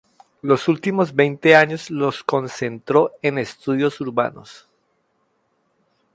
[0.41, 4.67] Los últimos veinte años los concentró en estudios urbanos.